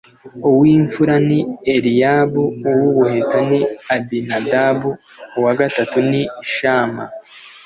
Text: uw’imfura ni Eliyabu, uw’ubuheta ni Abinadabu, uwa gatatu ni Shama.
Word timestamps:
uw’imfura 0.47 1.15
ni 1.27 1.39
Eliyabu, 1.73 2.43
uw’ubuheta 2.71 3.37
ni 3.49 3.59
Abinadabu, 3.93 4.89
uwa 5.37 5.51
gatatu 5.59 5.97
ni 6.09 6.21
Shama. 6.53 7.05